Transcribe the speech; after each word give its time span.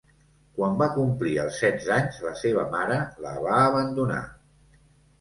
Quan 0.53 0.79
va 0.79 0.87
complir 0.95 1.33
els 1.43 1.59
setze 1.65 1.93
anys, 1.97 2.19
la 2.31 2.33
seva 2.41 2.65
mare 2.79 3.01
la 3.29 3.39
va 3.47 3.63
abandonar. 3.71 4.23